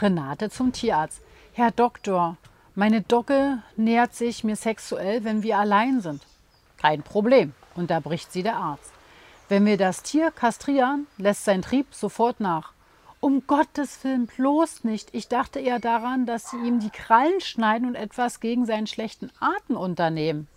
[0.00, 1.20] Renate zum Tierarzt.
[1.52, 2.36] Herr Doktor,
[2.74, 6.22] meine Dogge nähert sich mir sexuell, wenn wir allein sind.
[6.78, 8.90] Kein Problem, unterbricht sie der Arzt.
[9.48, 12.72] Wenn wir das Tier kastrieren, lässt sein Trieb sofort nach.
[13.20, 15.10] Um Gottes Willen bloß nicht.
[15.12, 19.30] Ich dachte eher daran, dass sie ihm die Krallen schneiden und etwas gegen seinen schlechten
[19.40, 20.48] Atem unternehmen.